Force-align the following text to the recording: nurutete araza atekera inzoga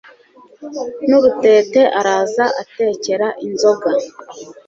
nurutete 1.07 1.81
araza 1.99 2.45
atekera 2.61 3.27
inzoga 3.45 3.89